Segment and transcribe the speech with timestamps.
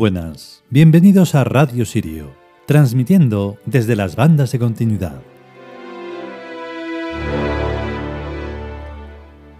[0.00, 2.34] Buenas, bienvenidos a Radio Sirio,
[2.66, 5.20] transmitiendo desde las bandas de continuidad.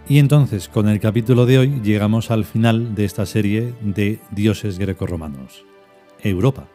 [0.09, 4.79] Y entonces, con el capítulo de hoy, llegamos al final de esta serie de dioses
[4.79, 5.63] grecorromanos.
[6.23, 6.65] Europa,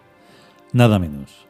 [0.72, 1.48] nada menos.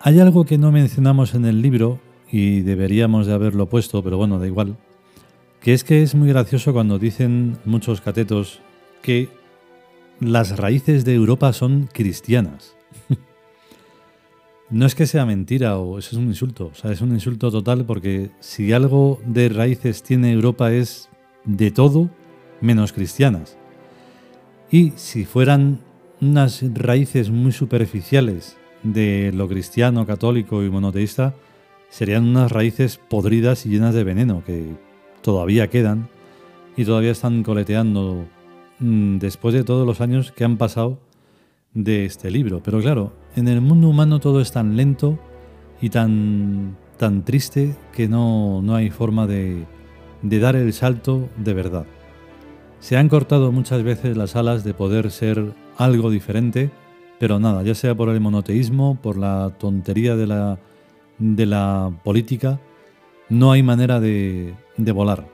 [0.00, 4.40] Hay algo que no mencionamos en el libro y deberíamos de haberlo puesto, pero bueno,
[4.40, 4.76] da igual,
[5.60, 8.58] que es que es muy gracioso cuando dicen muchos catetos
[9.00, 9.28] que
[10.20, 12.76] las raíces de Europa son cristianas.
[14.70, 17.50] no es que sea mentira o eso es un insulto, o sea, es un insulto
[17.50, 21.08] total porque si algo de raíces tiene Europa es
[21.44, 22.10] de todo
[22.60, 23.56] menos cristianas.
[24.70, 25.80] Y si fueran
[26.20, 31.34] unas raíces muy superficiales de lo cristiano, católico y monoteísta,
[31.90, 34.74] serían unas raíces podridas y llenas de veneno que
[35.22, 36.08] todavía quedan
[36.76, 38.26] y todavía están coleteando
[38.78, 40.98] después de todos los años que han pasado
[41.74, 42.60] de este libro.
[42.64, 45.18] Pero claro, en el mundo humano todo es tan lento
[45.80, 49.64] y tan, tan triste que no, no hay forma de,
[50.22, 51.86] de dar el salto de verdad.
[52.80, 56.70] Se han cortado muchas veces las alas de poder ser algo diferente,
[57.18, 60.58] pero nada, ya sea por el monoteísmo, por la tontería de la,
[61.18, 62.60] de la política,
[63.28, 65.26] no hay manera de, de volar.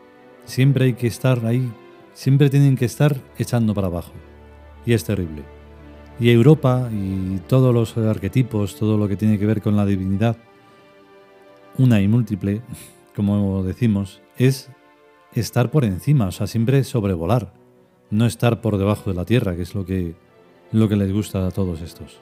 [0.44, 1.70] Siempre hay que estar ahí
[2.12, 4.12] siempre tienen que estar echando para abajo.
[4.86, 5.42] Y es terrible.
[6.18, 10.36] Y Europa y todos los arquetipos, todo lo que tiene que ver con la divinidad,
[11.78, 12.62] una y múltiple,
[13.16, 14.70] como decimos, es
[15.34, 17.52] estar por encima, o sea, siempre sobrevolar,
[18.10, 20.14] no estar por debajo de la tierra, que es lo que,
[20.72, 22.20] lo que les gusta a todos estos.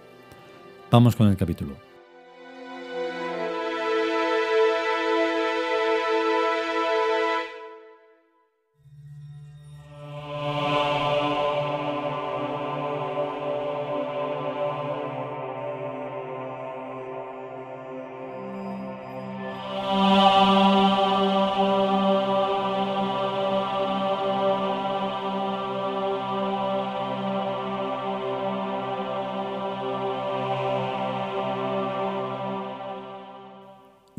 [0.91, 1.88] Vamos con el capítulo.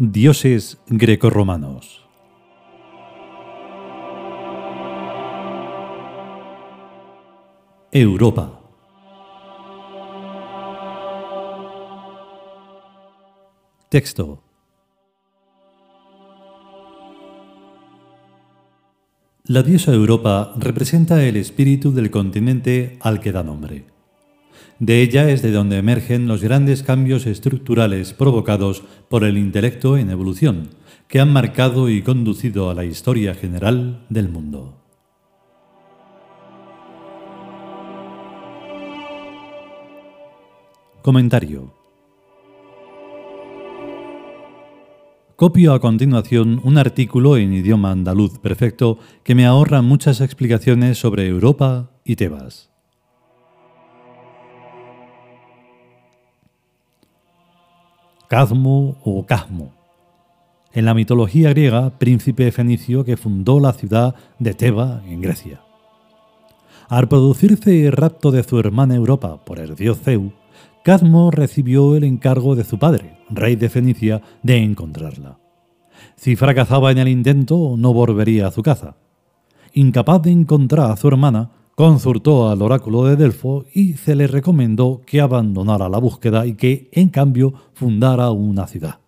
[0.02, 2.08] Dioses grecorromanos.
[7.92, 8.62] Europa.
[13.90, 14.42] Texto.
[19.44, 23.89] La diosa Europa representa el espíritu del continente al que da nombre.
[24.80, 30.10] De ella es de donde emergen los grandes cambios estructurales provocados por el intelecto en
[30.10, 30.70] evolución,
[31.08, 34.76] que han marcado y conducido a la historia general del mundo.
[41.02, 41.74] Comentario.
[45.40, 51.28] Copio a continuación un artículo en idioma andaluz perfecto que me ahorra muchas explicaciones sobre
[51.28, 52.69] Europa y Tebas.
[58.30, 59.74] Cadmo o Casmo.
[60.72, 65.62] En la mitología griega, príncipe fenicio que fundó la ciudad de Teba, en Grecia.
[66.90, 70.32] Al producirse el rapto de su hermana Europa por el dios Zeus,
[70.84, 75.40] Cadmo recibió el encargo de su padre, rey de Fenicia, de encontrarla.
[76.16, 78.96] Si fracasaba en el intento, no volvería a su casa.
[79.74, 85.00] Incapaz de encontrar a su hermana, consultó al oráculo de Delfo y se le recomendó
[85.06, 89.00] que abandonara la búsqueda y que, en cambio, fundara una ciudad.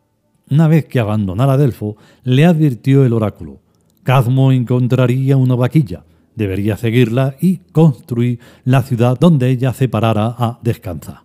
[0.49, 3.59] Una vez que abandonara Delfo, le advirtió el oráculo.
[4.03, 10.57] Cadmo encontraría una vaquilla, debería seguirla y construir la ciudad donde ella se parara a
[10.63, 11.23] descansar.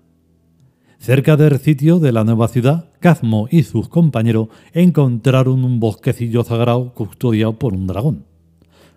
[0.98, 6.92] Cerca del sitio de la nueva ciudad, Cadmo y sus compañeros encontraron un bosquecillo sagrado
[6.92, 8.35] custodiado por un dragón.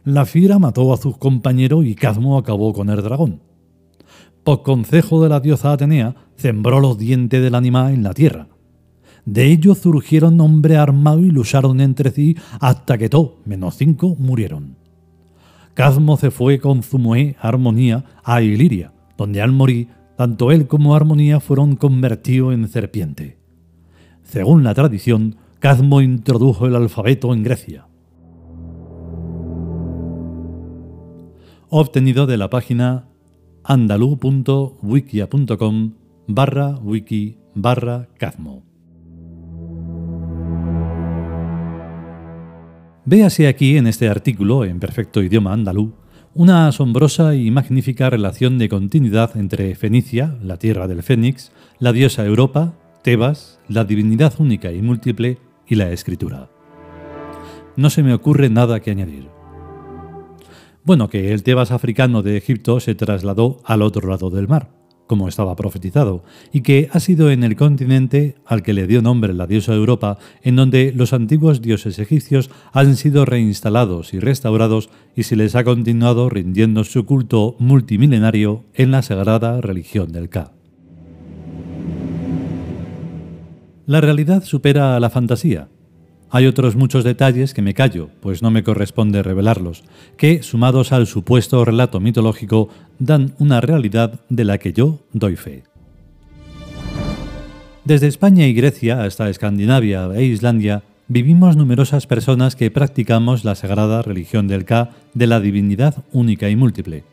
[0.10, 3.44] La fiera mató a sus compañeros y Cadmo acabó con el dragón.
[4.44, 8.48] Por consejo de la diosa Atenea, sembró los dientes del animal en la tierra.
[9.26, 14.78] De ellos surgieron hombres armados y lucharon entre sí hasta que todos, menos cinco, murieron.
[15.76, 21.40] Cadmo se fue con mujer Armonía a Iliria, donde al morir, tanto él como Armonía
[21.40, 23.38] fueron convertidos en serpiente.
[24.24, 27.89] Según la tradición, Cadmo introdujo el alfabeto en Grecia.
[31.70, 33.06] Obtenido de la página
[33.64, 35.94] andaluz.wikia.com
[36.28, 38.64] barra wiki barra Cazmo.
[43.06, 45.94] Véase aquí en este artículo en perfecto idioma andaluz
[46.36, 52.24] una asombrosa y magnífica relación de continuidad entre Fenicia, la tierra del Fénix, la diosa
[52.24, 56.50] Europa, Tebas, la divinidad única y múltiple y la escritura.
[57.76, 59.39] No se me ocurre nada que añadir.
[60.90, 64.72] Bueno, que el Tebas africano de Egipto se trasladó al otro lado del mar,
[65.06, 69.36] como estaba profetizado, y que ha sido en el continente al que le dio nombre
[69.36, 75.22] la diosa Europa, en donde los antiguos dioses egipcios han sido reinstalados y restaurados y
[75.22, 80.54] se les ha continuado rindiendo su culto multimilenario en la sagrada religión del Ka.
[83.86, 85.70] La realidad supera a la fantasía,
[86.32, 89.84] hay otros muchos detalles que me callo, pues no me corresponde revelarlos,
[90.18, 95.64] que, sumados al supuesto relato mitológico, dan una realidad de la que yo doy fe.
[97.86, 104.04] Desde España y Grecia hasta Escandinavia e Islandia, vivimos numerosas personas que practicamos la sagrada
[104.04, 107.04] religión del Ka de la divinidad única y múltiple.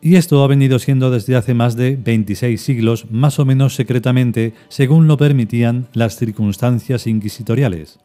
[0.00, 4.54] Y esto ha venido siendo desde hace más de 26 siglos, más o menos secretamente,
[4.68, 7.98] según lo permitían las circunstancias inquisitoriales.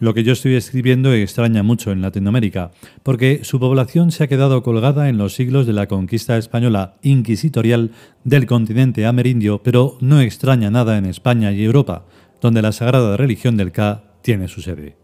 [0.00, 2.72] Lo que yo estoy escribiendo extraña mucho en Latinoamérica,
[3.04, 7.92] porque su población se ha quedado colgada en los siglos de la conquista española inquisitorial
[8.24, 12.06] del continente amerindio, pero no extraña nada en España y Europa,
[12.40, 14.96] donde la sagrada religión del Ka tiene su sede.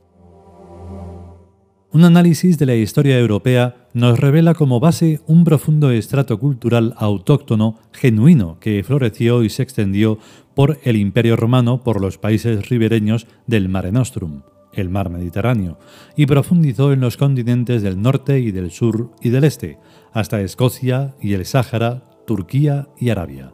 [1.93, 7.79] Un análisis de la historia europea nos revela como base un profundo estrato cultural autóctono
[7.93, 10.19] genuino que floreció y se extendió
[10.55, 14.43] por el Imperio romano por los países ribereños del Mare Nostrum
[14.73, 15.79] el mar Mediterráneo,
[16.17, 19.79] y profundizó en los continentes del norte y del sur y del este,
[20.13, 23.53] hasta Escocia y el Sáhara, Turquía y Arabia.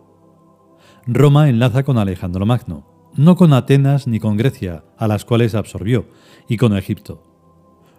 [1.06, 6.06] Roma enlaza con Alejandro Magno, no con Atenas ni con Grecia, a las cuales absorbió,
[6.48, 7.22] y con Egipto.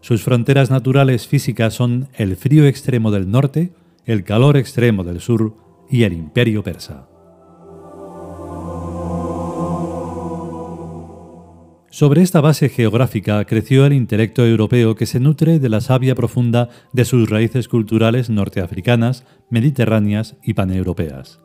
[0.02, 3.74] Sus fronteras naturales físicas son el frío extremo del norte,
[4.06, 5.56] el calor extremo del sur
[5.90, 7.10] y el imperio persa.
[11.90, 16.70] Sobre esta base geográfica creció el intelecto europeo que se nutre de la savia profunda
[16.92, 21.40] de sus raíces culturales norteafricanas, mediterráneas y paneuropeas.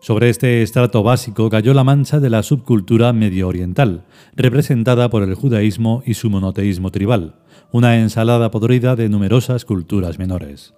[0.00, 5.34] Sobre este estrato básico cayó la mancha de la subcultura medio oriental, representada por el
[5.34, 7.34] judaísmo y su monoteísmo tribal,
[7.72, 10.74] una ensalada podrida de numerosas culturas menores.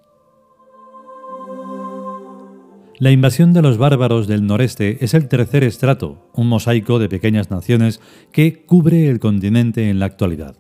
[3.03, 7.51] La invasión de los bárbaros del noreste es el tercer estrato, un mosaico de pequeñas
[7.51, 8.01] naciones
[8.31, 10.55] que cubre el continente en la actualidad.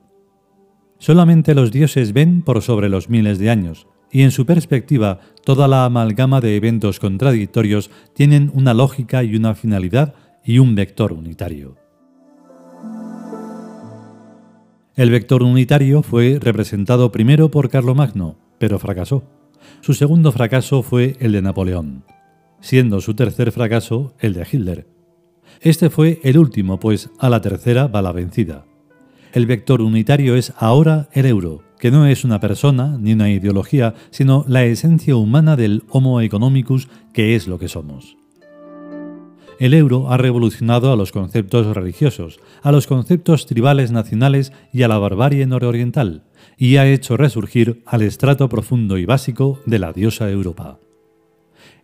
[0.98, 5.68] Solamente los dioses ven por sobre los miles de años, y en su perspectiva toda
[5.68, 11.76] la amalgama de eventos contradictorios tienen una lógica y una finalidad y un vector unitario.
[14.96, 19.22] El vector unitario fue representado primero por Carlomagno, pero fracasó.
[19.80, 22.02] Su segundo fracaso fue el de Napoleón
[22.62, 24.86] siendo su tercer fracaso el de Hitler.
[25.60, 28.64] Este fue el último, pues a la tercera va la vencida.
[29.34, 33.94] El vector unitario es ahora el euro, que no es una persona ni una ideología,
[34.10, 38.16] sino la esencia humana del Homo economicus, que es lo que somos.
[39.58, 44.88] El euro ha revolucionado a los conceptos religiosos, a los conceptos tribales nacionales y a
[44.88, 46.24] la barbarie nororiental,
[46.56, 50.78] y ha hecho resurgir al estrato profundo y básico de la diosa Europa.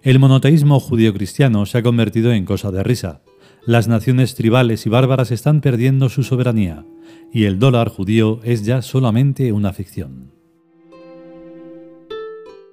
[0.00, 3.21] El monoteísmo judío-cristiano se ha convertido en cosa de risa.
[3.67, 6.87] Las naciones tribales y bárbaras están perdiendo su soberanía,
[7.33, 10.31] y el dólar judío es ya solamente una ficción.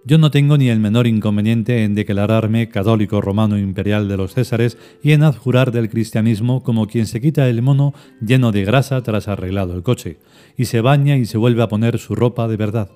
[0.04, 4.78] Yo no tengo ni el menor inconveniente en declararme católico romano imperial de los Césares
[5.02, 9.28] y en adjurar del cristianismo como quien se quita el mono lleno de grasa tras
[9.28, 10.20] arreglado el coche,
[10.56, 12.92] y se baña y se vuelve a poner su ropa de verdad.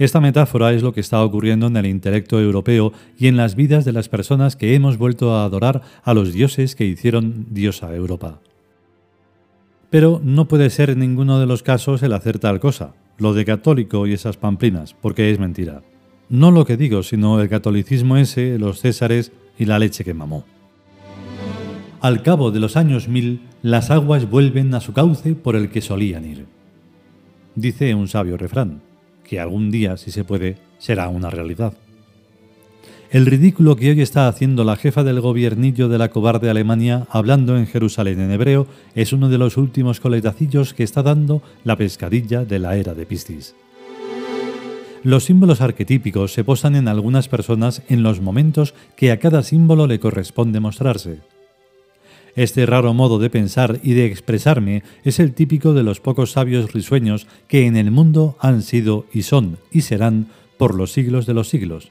[0.00, 3.84] Esta metáfora es lo que está ocurriendo en el intelecto europeo y en las vidas
[3.84, 8.40] de las personas que hemos vuelto a adorar a los dioses que hicieron diosa Europa.
[9.90, 13.44] Pero no puede ser en ninguno de los casos el hacer tal cosa, lo de
[13.44, 15.82] católico y esas pamplinas, porque es mentira.
[16.30, 20.46] No lo que digo, sino el catolicismo ese, los césares y la leche que mamó.
[22.00, 25.82] Al cabo de los años mil, las aguas vuelven a su cauce por el que
[25.82, 26.46] solían ir.
[27.54, 28.80] Dice un sabio refrán
[29.30, 31.74] que algún día, si se puede, será una realidad.
[33.12, 37.56] El ridículo que hoy está haciendo la jefa del gobiernillo de la cobarde Alemania hablando
[37.56, 42.44] en Jerusalén en hebreo es uno de los últimos coletacillos que está dando la pescadilla
[42.44, 43.54] de la era de Piscis.
[45.04, 49.86] Los símbolos arquetípicos se posan en algunas personas en los momentos que a cada símbolo
[49.86, 51.20] le corresponde mostrarse.
[52.36, 56.72] Este raro modo de pensar y de expresarme es el típico de los pocos sabios
[56.72, 61.34] risueños que en el mundo han sido y son y serán por los siglos de
[61.34, 61.90] los siglos.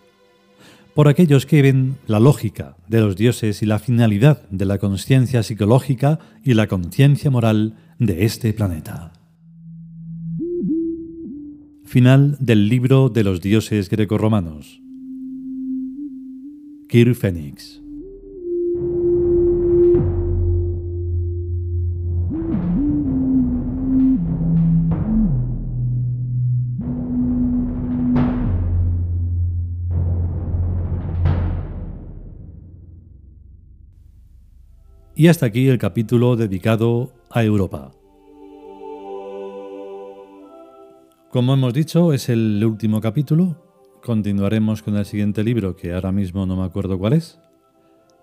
[0.93, 5.43] Por aquellos que ven la lógica de los dioses y la finalidad de la conciencia
[5.43, 9.13] psicológica y la conciencia moral de este planeta.
[11.86, 14.81] Final del libro de los dioses grecorromanos.
[16.88, 17.81] Kir Phoenix.
[35.19, 37.91] Y hasta aquí el capítulo dedicado a Europa.
[41.29, 43.61] Como hemos dicho, es el último capítulo.
[44.01, 47.38] Continuaremos con el siguiente libro, que ahora mismo no me acuerdo cuál es.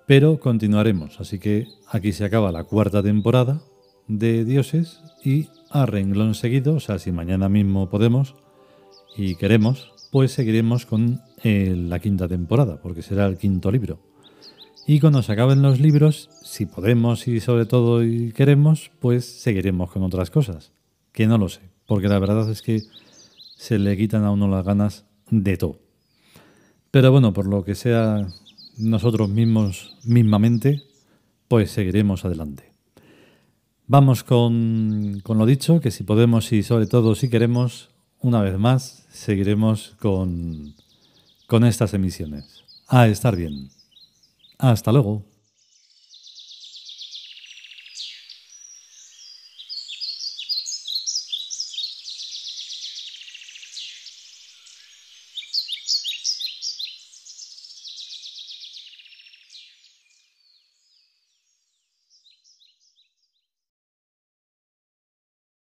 [0.07, 3.61] Pero continuaremos, así que aquí se acaba la cuarta temporada
[4.09, 8.37] de Dioses y a renglón seguido, o sea, si mañana mismo podemos
[9.19, 14.16] y queremos, pues seguiremos con eh, la quinta temporada, porque será el quinto libro.
[14.89, 19.91] Y cuando se acaben los libros, si podemos y sobre todo y queremos, pues seguiremos
[19.91, 20.71] con otras cosas.
[21.11, 22.83] Que no lo sé, porque la verdad es que
[23.57, 25.81] se le quitan a uno las ganas de todo.
[26.93, 28.29] Pero bueno, por lo que sea
[28.79, 30.83] nosotros mismos mismamente,
[31.49, 32.73] pues seguiremos adelante.
[33.89, 37.91] Vamos con, con lo dicho, que si podemos y sobre todo si queremos,
[38.21, 40.75] una vez más, seguiremos con,
[41.49, 42.63] con estas emisiones.
[42.87, 43.76] A estar bien.
[44.59, 45.23] Hasta luego.